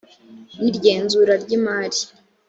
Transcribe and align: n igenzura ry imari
n 0.61 0.63
igenzura 0.71 1.33
ry 1.43 1.51
imari 1.57 1.99